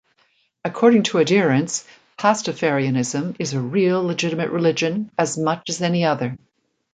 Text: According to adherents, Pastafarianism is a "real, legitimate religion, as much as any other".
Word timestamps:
According 0.65 1.03
to 1.03 1.19
adherents, 1.19 1.85
Pastafarianism 2.17 3.35
is 3.37 3.53
a 3.53 3.61
"real, 3.61 4.01
legitimate 4.03 4.49
religion, 4.49 5.11
as 5.15 5.37
much 5.37 5.69
as 5.69 5.79
any 5.83 6.05
other". 6.05 6.35